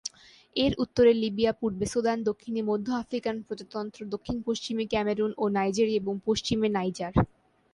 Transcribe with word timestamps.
এর 0.55 0.71
উত্তরে 0.77 1.11
লিবিয়া, 1.13 1.51
পূর্বে 1.53 1.85
সুদান, 1.85 2.17
দক্ষিণে 2.23 2.61
মধ্য 2.63 2.87
আফ্রিকান 3.01 3.35
প্রজাতন্ত্র, 3.47 3.99
দক্ষিণ-পশ্চিমে 4.13 4.85
ক্যামেরুন 4.85 5.31
ও 5.37 5.45
নাইজেরিয়া, 5.57 6.01
এবং 6.01 6.15
পশ্চিমে 6.27 6.67
নাইজার। 6.69 7.13